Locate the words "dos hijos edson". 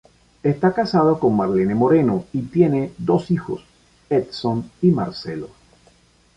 2.97-4.67